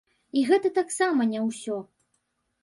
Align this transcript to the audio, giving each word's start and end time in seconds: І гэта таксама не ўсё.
І 0.39 0.45
гэта 0.51 0.71
таксама 0.77 1.27
не 1.35 1.43
ўсё. 1.49 1.77